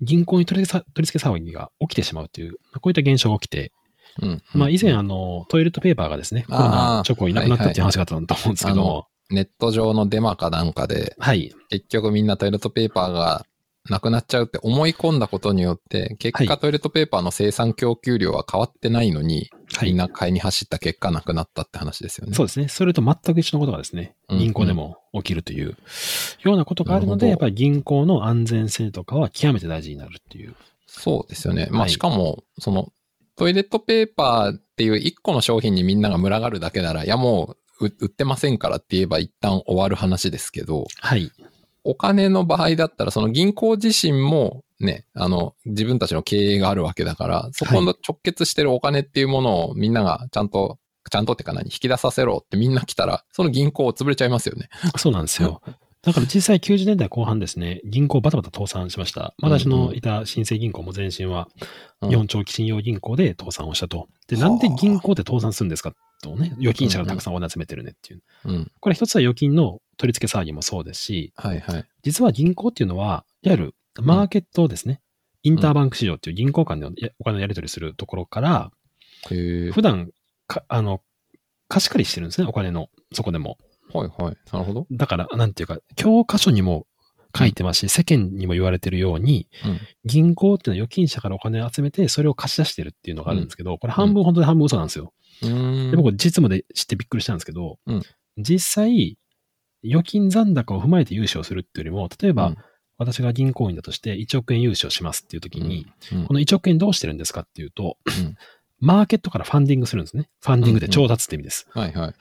[0.01, 3.73] 銀行に取り付けさ取り付け騒ぎが起きてしまうという、こういった現象が起きて、
[4.23, 4.43] うん。
[4.55, 11.55] まあ以前うんあの、トイレットペーパーがですね、コロナ直後いなくなったっていう話があったと思うんですけども、ネット上のデマかなんかで、はい。
[11.69, 13.47] 結局みんなトイレットペーパーが
[13.89, 19.97] なくなっちゃうって思い込んだことによって、結はい果トイレットペーパーの生産供給量は変わってないのに、はいみん。
[19.97, 22.35] な買いに走った結果なくなったって話ですよね。
[22.35, 22.69] そうですね。
[22.69, 25.77] それと全く一緒のことがですね、うん銀行でも起きるという
[26.43, 30.55] ようなことがあるので、やっぱり銀行の安全性とかは極めて大事になるっていう。
[30.87, 31.69] そうですよね。
[31.71, 32.93] まあ、はいしかも、その、
[33.37, 41.31] トイレットペーパーっていう一個の商品にみんなが群がるだけなら、いやもうう売ってませんからって言えば一旦終わる話ですけど、はい。
[41.83, 50.79] お金の場合だったら、その銀行自身もね、あの、自分たちの経営があるわけだから、そこの直結してるお金っていうものをみんながちゃんと、
[51.11, 54.69] ちゃんとってか何、引き出させろってみんな来たら、その銀行潰れちゃいますよね。
[54.97, 55.63] そうなんですよ。
[56.03, 59.35] だから実際90年代後半ですね、銀行バタバタ倒産しました。
[59.43, 61.49] 私のいた新生銀行も前身は、
[62.01, 64.09] うん日本長期信用銀行で倒産をしたと。
[64.27, 68.23] で、なんで銀行って倒産するんですかとね、預金者がたくさんお金集めてるねっていう。
[68.47, 68.73] うん。
[68.81, 71.85] これ一つは預金の取り付け騒ぎもそうですし、はいはい。
[72.03, 75.03] 実は銀行っていうのは、いわゆるマーケットですね。
[75.43, 76.87] インターバンク市場っていう銀行間で
[77.19, 78.71] お金をやり取りするところから、
[79.31, 79.71] へえ。
[79.73, 80.11] 普段
[80.47, 81.03] か、あの、
[81.69, 83.59] 貸し借りしてるんですね、お金の、そこでも。
[83.93, 84.37] はいはい。
[84.53, 84.87] なるほど。
[84.91, 86.87] だから、なんていうか、教科書にも
[87.37, 89.81] 書いてますし、世間にも言われてるように、うん。
[90.05, 95.13] 銀行っていうのは預金者からお金を集めて、それを貸し出してるっていうのがあるんですけど、これ半分本当に半分嘘なんですよ。
[95.43, 98.03] で、僕実務で知ってびっくりしたんですけど、うん
[98.39, 99.19] 実際、
[99.85, 102.57] 預金残高を踏まえて融資をするっていうよりも、例えば、うん
[103.01, 108.37] 私が銀行員だとして1億円融資をしますっていう時に、うんこの1億円どうしてるんですかっていうと、うん
[108.83, 110.29] マーケットからファンディングするんですね。
[110.41, 111.67] ファンディングで調達って意味です。
[111.71, 112.15] はいはい。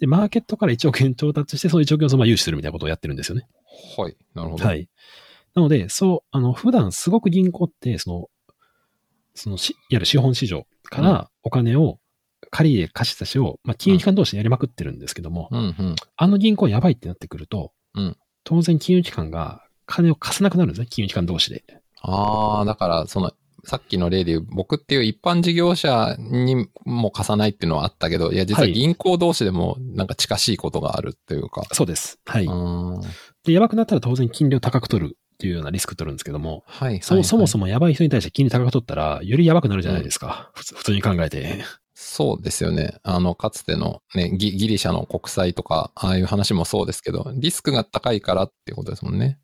[0.00, 3.46] で、マーケットから1億円調達して、その1億円をそのまま融資するみたいなことをやってるんですよね。
[3.96, 4.16] はい。
[4.34, 4.64] なるほど。
[4.64, 4.88] はい。
[5.54, 8.30] なので、そう、あの、普段すごく銀行って、その、
[9.34, 11.98] そのし、いわゆる資本市場かうんらお金を
[12.50, 15.96] 借り入れ貸し出しを、まあ、金融機関同士でやりまくってるんですけども、うんうん。
[16.16, 21.62] あの銀行やばいってなってくると、うん当然金融機関が金を貸せなくなるんですね、金融機関同士で。
[22.00, 23.32] ああ、だから、その、
[23.64, 31.66] さっきの例で言う、僕っていう一般事業者にも貸さないっていうのはあったけど、いや、実ははい銀行同士でもなんか近しいことがあるっていうか。
[31.72, 32.18] そうです。
[32.26, 32.48] はい。
[33.44, 37.24] で、やばくなったら当然金利を高く取るっていうようなリスク取るんですけども、はい、はい。
[37.24, 40.50] そもそもやばい人に対して金利高く取ったら、よりやばくなるじゃないですか。
[40.54, 41.64] 普通普通に考えて。
[41.94, 42.98] そうですよね。
[43.02, 49.38] あの、かつてのね、ギギリシャの国債とか、ああいう話もそうですけど、リスクが高いからっていうことですもんね。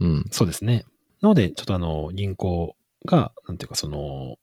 [0.00, 0.24] うん。
[0.30, 0.84] そうですね。
[1.20, 4.36] なので、ちょっとあの、銀行が、なんていうかその、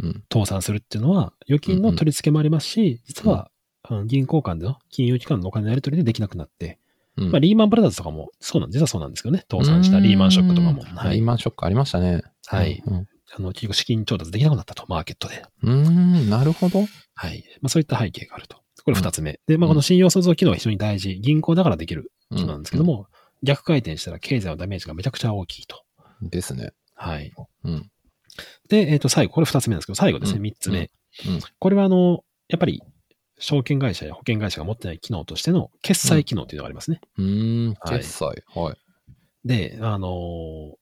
[0.00, 0.24] うん。
[0.32, 3.50] 倒産するっていうのは、預金の取り付けもありますし、実は、
[4.06, 6.78] 銀行間での金融機関のお金のやり取りでできなくなって、
[7.16, 9.44] うんまあ、リーマンブラザーズとかも、そうなん、実はそうなんですけどね。
[9.48, 10.82] 倒産したリーマンショックとかも。
[10.82, 11.24] はいリー。
[11.24, 12.22] マンショックありましたね。
[12.46, 12.82] はい。
[12.84, 15.44] うんあの、結局資金調達できなくなったと、マーケットで。
[15.62, 16.86] うーん、なるほど。
[17.14, 17.44] はい。
[17.62, 18.58] まあ、そういった背景があると。
[18.84, 19.40] これ二つ目。
[19.46, 21.18] で、まあ、この信用創造機能は非常に大事。
[21.20, 23.08] 銀行だからできる機能なんですけども、
[23.42, 25.82] 逆回転したら経済のダメージがめちゃくちゃ大きいと。
[26.22, 26.28] うん。
[26.30, 26.72] ですね。
[26.94, 27.32] はい。
[27.64, 27.90] うん。
[28.68, 30.90] で、えっ、と、最後、これ二つ目なんですけど、最後ですね、うん三つ目。
[31.26, 32.82] うんうんこれは、あの、やっぱり、
[33.38, 37.00] 証券会社や保険会社が持ってない機能としての決済機能っていうのがありますね。
[37.18, 38.26] うーん、はい決済。
[38.54, 38.76] はい。
[39.44, 40.74] で、あのー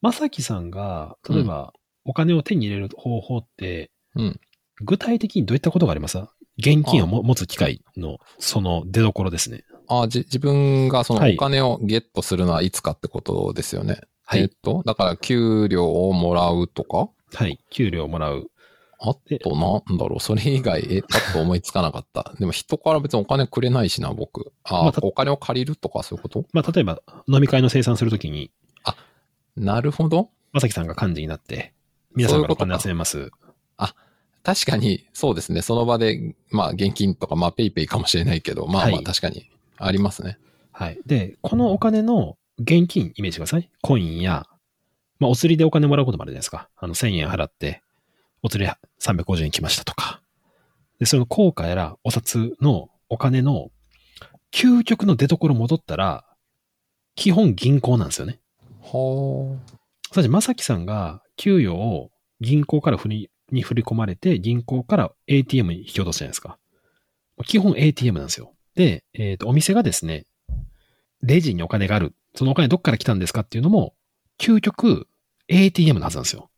[0.00, 1.72] まさきさんが、例えば、
[2.04, 4.40] お金を手に入れる方法って、うん
[4.84, 6.18] 具体的にどういったことがあります？
[6.18, 9.64] か現金をも持つ機会の、その出所ですね。
[9.88, 13.92] あじ、自分がそのはいお金をゲットするのはいつかってことですよね。
[13.92, 14.02] はい
[14.40, 17.08] えっと、だから給料をもらうとか？
[17.34, 17.58] はい。
[17.70, 18.50] 給料をもらう。
[19.04, 20.20] あとなんだろう？
[20.20, 22.34] それ以外、え、パッと思いつかなかった。
[22.38, 24.52] でも人から別にお金くれないしな、僕。
[24.64, 26.44] あ、まあたお金を借りるとかそういうこと？
[26.52, 28.50] まあ、例えば、飲み会の生産するときに、
[29.56, 30.30] なるほど。
[30.52, 31.72] まさきさんが幹事になって、
[32.14, 33.30] 皆さんからお金集めます。
[34.44, 35.62] 確かに、そうですね。
[35.62, 40.36] その場で、まあ現金とか、まあペイペイかもしれないけど、まあまはいあ確かにありますね。
[40.72, 40.98] はい。
[41.06, 43.70] で、このお金の現金イメージください。
[43.82, 44.46] コインや、
[45.18, 46.68] まあ、お釣りでお金もらうこともあるじゃないですか。
[46.76, 47.82] あの、1000円払って、
[48.42, 48.70] お釣り
[49.00, 50.20] 350円来ましたとか。
[50.98, 53.70] で、その効果やらお札のお金の
[54.52, 56.24] 究極の出所戻ったら、
[57.14, 58.40] 基本銀行なんですよね。
[58.80, 59.58] は
[60.12, 66.58] すなわち、まさきさんが給与を銀行から振りに振り込まれて、銀行から ATM に引き落とすじゃないですか。
[67.46, 68.54] 基本 ATM なんですよ。
[68.74, 70.26] で、えっ、と、お店がですね、
[71.22, 72.14] レジにお金がある。
[72.34, 73.94] そのお金どっから来たんですかっていうのも、
[74.38, 75.06] 究極
[75.48, 76.50] ATM のはずなんですよ。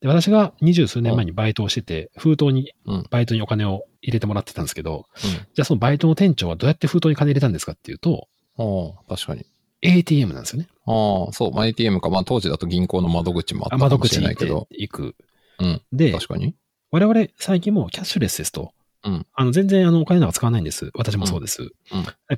[0.00, 5.18] で、私が二十数年前にバイトをしてて、封筒にうん、バイトにお金を入れてもらってたんですけど、あ。
[5.54, 8.86] じゃあそのバイトの店長はどうやって封筒に金入れたんですかっていうと、うん。
[8.88, 9.46] ああ、確かに。
[9.82, 10.68] ATM なんですよね。
[10.86, 14.66] ああ、そう、まあ ATM か、まあ当時だと銀行の窓口もあったあかもしれないけど。
[14.70, 15.16] 行く。
[15.58, 15.82] うん。
[15.92, 16.54] で、確かに。
[16.90, 18.72] 我々最近もうキャッシュレスですと。
[19.04, 20.90] うんあの、全然あの、お金なんか使わないんです。
[20.94, 21.62] 私もそうです。
[21.62, 21.70] うん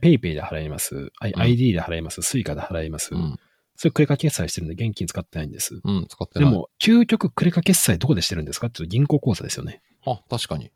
[0.00, 1.12] ペイペイで払います。
[1.20, 2.22] ID で払います。
[2.22, 3.14] スイカで払います。
[3.14, 3.36] うん。
[3.76, 5.80] それクレカ決済してるんで現金使ってないんです。
[5.84, 6.50] うん、使ってない。
[6.50, 9.82] でも、究極クレカ決済どこでしてるんですかっていうと銀行口座ですよね。
[10.04, 10.72] あ、確かに。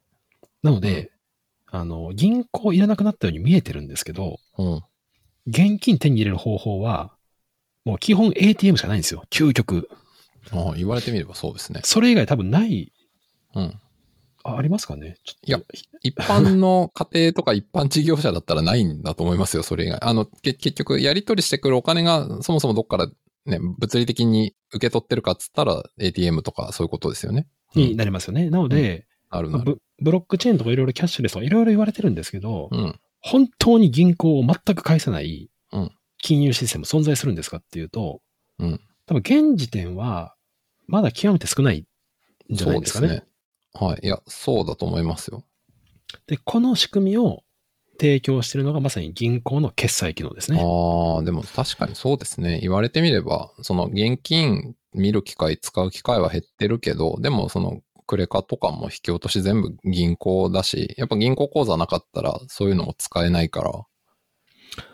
[0.63, 1.11] なので、
[1.67, 4.83] あの、銀行いらなくなったように見えてるんですけど、うん。
[5.47, 7.15] 現金手に入れる方法は、
[7.85, 9.25] もう基本 ATM しかないんですよ。
[9.31, 9.89] 究極。
[10.53, 11.81] ああ、言われてみればそうですね。
[11.85, 12.93] それ以外多分ない、
[13.55, 13.81] うん。
[14.43, 15.17] あありますかね？
[15.45, 15.61] いや
[16.03, 19.99] 一般の家庭とか一般事業者だったらないんだと思いますよ、それ以外。
[20.03, 23.09] あの、け結局、やり取りしてくるお金がそもそもどっから
[23.47, 27.47] ね、物理的に受け取ってるかっつったら ATM とかそういうことですよね。
[27.75, 28.51] になりますよね。
[28.51, 29.65] なので、あるなる。
[29.65, 32.99] ブブロックチェーンとかいろいろキャッシュレスとかいろいろ言われてるんですけど、うん。
[33.21, 35.91] 本当に銀行を全く返さないうん
[36.23, 38.21] 金融システム存在するんですかっていうと、
[38.59, 38.81] うん。
[39.07, 40.35] 多分現時点は
[40.87, 41.87] まだ極めて少ない
[42.51, 43.25] んじゃないですかね。
[43.79, 44.01] ではい。
[44.03, 45.45] いや、そうだと思いますよ。
[46.45, 47.43] この仕組みを
[48.01, 50.59] 提供しているのがまさに銀行の決済機能ですね。
[50.59, 52.59] ああ、でも確かにそうですね。
[52.61, 63.71] 言われてみれば、その現金見る機会、使う機会は減ってるけど、でもそのクレカとかも引き落とし全部銀行だし、やっぱ銀行口座なかったらそういうのも使えないから、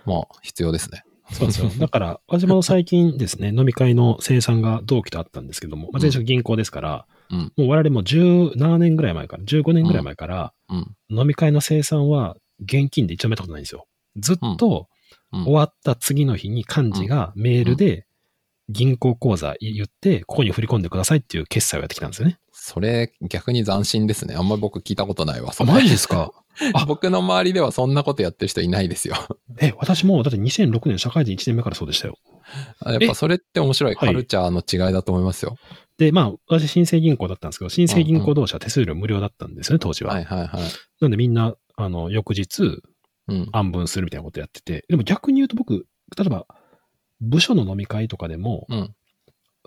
[0.04, 1.04] まあ必要ですね。
[1.32, 1.70] そうですよ。
[1.78, 10.96] だから、私も最近ですね、飲み会の生産が同期とあったんですけども、まあ、前職銀行ですから、うんもう我々も17年ぐらい前から、15年ぐらい前から、うん。
[11.20, 13.86] 飲み会の生産は現金で一応もやったことないんですよ。
[14.16, 14.88] ずっと
[15.32, 18.06] うん終わった次の日に幹事がメールで
[18.68, 22.38] 銀行口座言って、ここに振り込んでくださいっていう決済をやってきたんですよね。
[22.52, 24.34] それ逆に斬新ですね。
[24.34, 25.52] あんまり僕聞いたことないわ。
[25.52, 26.32] そあ、れマジですか？
[26.74, 29.14] あ僕の周りではそんなことやってる人いないですよ。
[29.60, 32.16] え、私もだって2006年社会人1年目からそうでしたよ。
[32.84, 35.56] やっぱそれって面白いはいカルチャーの違いだと思いますよ。
[35.98, 40.12] で、まあ、私新生銀行だったんですけど、新生銀行同士は手数料無料だったんですよね、当時は。
[40.12, 40.48] はいはいはい。
[41.00, 42.82] なんでみんな、あの、翌日、
[43.28, 43.48] うん。
[43.50, 46.46] 暗分するみたいなことやってて、でも逆に言うと僕、例えば、
[47.20, 48.94] 部署の飲み会とかでも、うん。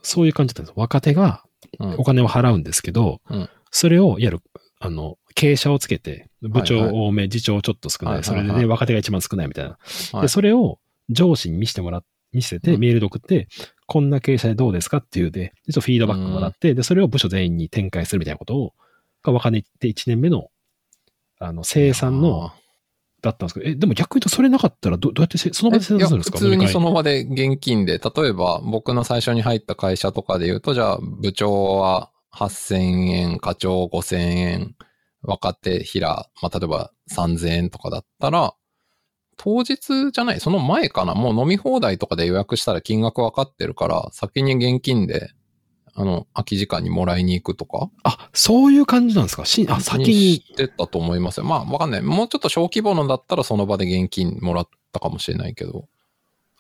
[0.02, 0.80] そういう感じだったんです。
[0.80, 1.44] 若手が
[1.80, 4.40] うんお金を払うんですけど、うんそれを、いわゆる、
[4.80, 9.78] あの、傾斜をつけて、部長はい多め、次長ちょっと少ない、それで、ね、若手が一番少ないみたいな。
[10.14, 12.80] はいで、それを上司に見せてもらっ見せて、うん。
[12.80, 13.48] メールで送って、
[13.88, 18.74] こんな傾斜でどうですかっていうで、でちょっとフィードバックもらって、で、それを部署全員に展開するみたいなことを、
[19.24, 20.48] が若手って1年目の、
[21.40, 22.52] あの、生産の、
[23.22, 26.38] だったんですけど、え、でも逆に言うとそれなかったらど、どうやってせその場で生産するんですか？
[26.38, 26.88] 通にその。
[26.88, 32.76] の場で現金で、例えば僕の最初に入った会社とかで言うと、じゃあ部長は8000
[33.10, 34.76] 円、課長5000円、
[35.22, 38.54] 若手平、まあ、例えば3000円とかだったら、
[39.42, 45.32] 当日じゃない、その前かな、もう飲み放題とかで予約したら金額分かってるから、先に現金で、
[45.96, 49.46] あの、空き時間にもらいに行くとか、あ、そういう感じなんですか？
[49.46, 50.14] しあ、先に。
[50.36, 51.46] してたと思いますよ。
[51.46, 52.02] まあ、わかんない。
[52.02, 55.88] もうちょっと小規模のだったらその場で現金もらったかもしれないけど。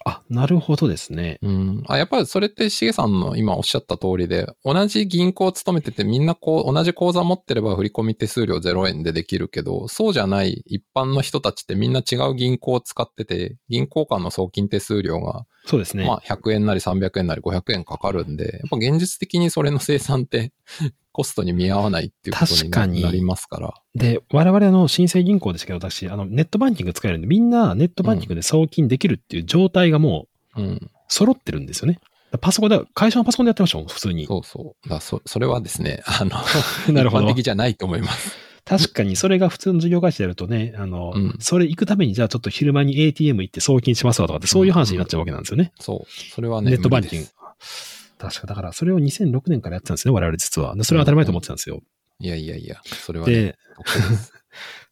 [0.05, 1.39] あ、なるほどですね。
[1.41, 1.83] うん。
[1.87, 16.05] あ、やっぱりそれってしげさんの今おっしゃった通りで、同じ銀行を勤めててみんなこう、同じ口座持ってれば振込手数料0円でできるけど、そうじゃない一般の人たちってみんな違う銀行を使ってて、銀行間の送金手数料が、そうですね。
[16.05, 20.53] まあ100円なり300円なり500円かかるんで、やっぱ現実的にそれの生産って
[21.11, 23.73] コストに見合わないっていうことに確かになりますから。
[23.95, 30.91] で、我々の新生銀行ですけど、私、あの、ネットバンキング使えるんで、みんなネットバンキングで送金できるっていう状態がもううん。
[31.07, 31.95] 揃ってるんですよね。
[31.95, 34.27] だからパソコンで、会社のパソコンでやってましたもん、普通に。
[34.27, 34.89] そうそう。
[34.89, 36.31] だそ、それはですね、あの、
[36.93, 38.37] なるほど一般的じゃないと思います。
[38.65, 45.71] 確かに、それが普通の事業会社でやるとね、あの、うんそれ行くために、じゃあちょっと昼間に ATM 行って送金しますわとかって、そういう話になっちゃうわけなんですよね。
[45.79, 46.11] そう。
[46.31, 47.27] それはね、ネットバンキング。
[48.19, 50.75] 確か、だからそれを2006年からやってたんですね、我々実は。
[50.75, 51.81] でそれは当たり前と思ってたんですよ。
[52.19, 53.55] いやいやいや、それはね、で、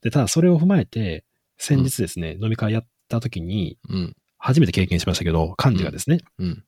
[0.01, 1.25] で ただそれを踏まえて、
[1.57, 4.15] 先日ですね、飲み会やった時に、うん。
[4.37, 6.63] 初めて経験しましたけど、幹事がですね、うん。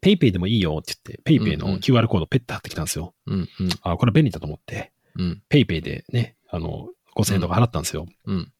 [0.00, 3.14] ペイペイでもいいよって言って、ペイペイのうんうん QR コードペッて貼ってきたんですよ。
[3.26, 3.48] うん。
[3.60, 3.68] うん。
[3.82, 5.42] あ、これ便利だと思って、うん。
[5.48, 8.06] ペイペイでね、あの、5000円とか払ったんですよ。
[8.26, 8.52] うん。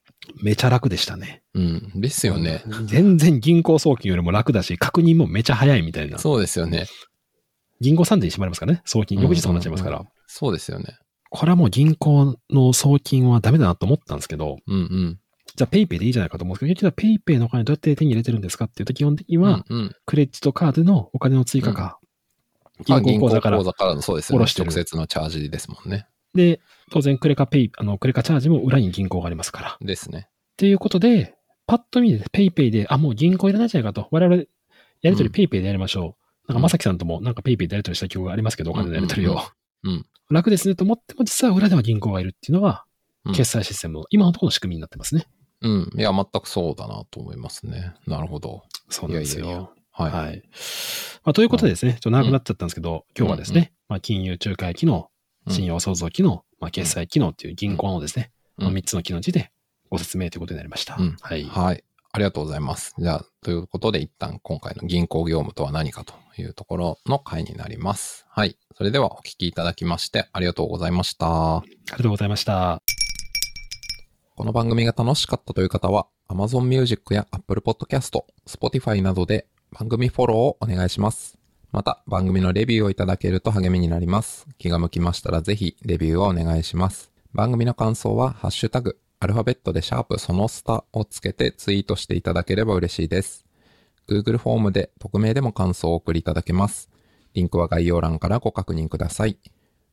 [0.43, 1.43] めちゃ楽でしたね。
[1.55, 1.93] うん。
[2.01, 2.63] ですよね。
[2.87, 6.19] 全然銀行送金よりも楽だし、確認もめちゃ早いみたいな。
[6.19, 6.87] そうですよね。
[7.81, 8.83] 銀行3時に閉まりますからね。
[8.85, 9.99] 送金翌日となっちゃいますから。
[9.99, 10.99] うんそうですよね。
[11.31, 15.21] これはもう銀行の送金はダメだなと思ったんですけど、うんうん。
[15.55, 19.97] じゃあペイペイでいいじゃないかと思うんですけど、実はペイペイのお金どうやって手に入れてるんですかっていうと、基本的には、うんうん。
[20.07, 21.99] クレジットカードのお金の追加か、
[22.91, 24.45] あ銀行口座から口座からのそうですよね。
[24.45, 26.09] 直接のチャージですもんね。
[26.35, 26.61] で、
[26.91, 29.79] 当然クレカペイ、あの、クレカチャージも裏に銀行がありますから。
[29.81, 30.29] ですね。
[30.29, 34.09] っていうことで、パッと見でペイペイで、あ、もう銀行いらないじゃないかと。
[34.11, 34.43] 我々、
[35.03, 36.24] やりとりペイペイでやりましょう。
[36.49, 39.39] なんか、まさきさんともなんかペイペイでやりとりした記憶がありますけど、お金のやりとりを。
[39.83, 42.87] うん楽ですねと思っても、実は裏では銀行がいるっていうのが
[43.25, 45.27] うん、決済システムの今のところの仕組みになってますね。
[45.63, 45.91] うん。
[45.97, 47.95] いや、全くそうだなと思いますね。
[48.07, 48.63] なるほど。
[48.91, 49.47] そうなんですよ。
[49.47, 50.13] いやいやいやはい。
[50.13, 50.43] はい。
[51.25, 55.09] まあ、ということでですね、ちょっと長くなっちゃったんですけど、今日はですね、まあ、金融仲介機能、
[55.49, 59.51] 信用創造機能、まあ、決済機能っていう銀行のですね、うんまあ3つの機能について
[59.91, 60.95] ご説明ということになりました。
[60.97, 61.45] うんはい。
[61.45, 61.83] はい。
[62.15, 62.95] ありがとうございます。
[62.97, 68.25] じゃあ、ということで一旦今回の銀行業務とは何かというところの回になります。
[68.31, 68.57] はい。
[68.77, 71.57] それではお聞きいただきましてありがとうございました。
[71.57, 72.81] ありがとうございました。
[74.37, 81.37] この番組が楽しかったという方は Amazon Music や Apple Podcast、Spotify などで番組フォローをお願いします。
[81.73, 84.47] また番組のレビューをいただけると励みになります。
[84.59, 87.11] 気が向きましたらぜひレビューをお願いします。
[87.33, 93.47] 番組の感想はハッシュタグアルファベットでシャープそのスタをつけてツイートしていただければ嬉しいです。
[94.07, 96.91] Google フォームで匿名でも感想をお送りいただけます。
[97.33, 99.39] リンクは概要欄からご確認ください。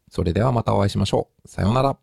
[0.09, 1.47] それではまたお会いしましょう。
[1.47, 1.97] さようなら。